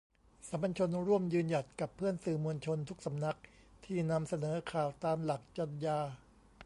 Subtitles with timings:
[0.47, 3.37] สามัญชน ร่วมยืนหยัด กับเพื่อนสื่อมวลชนทุกสำนัก
[3.85, 5.97] ที่นำเสนอข่าวตามหลักจรรยา